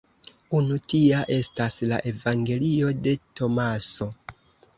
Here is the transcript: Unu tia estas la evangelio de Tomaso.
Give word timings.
Unu 0.59 0.77
tia 0.93 1.19
estas 1.35 1.77
la 1.91 1.99
evangelio 2.13 2.91
de 3.05 3.15
Tomaso. 3.43 4.11